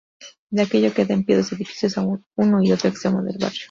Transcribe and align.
De 0.49 0.63
aquello 0.63 0.95
queda 0.95 1.13
en 1.13 1.23
pie 1.25 1.37
dos 1.37 1.51
edificios 1.51 1.95
a 1.95 2.03
uno 2.35 2.63
y 2.63 2.71
otro 2.71 2.89
extremo 2.89 3.21
del 3.21 3.37
barrio. 3.37 3.59